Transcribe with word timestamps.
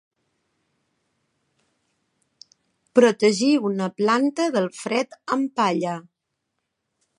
Protegir 2.99 3.51
una 3.71 3.91
planta 4.03 4.49
del 4.59 4.69
fred 4.81 5.17
amb 5.37 5.55
palla. 5.63 5.97